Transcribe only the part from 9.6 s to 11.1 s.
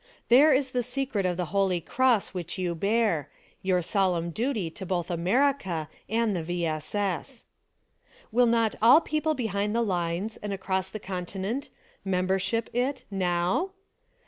the lines, and across the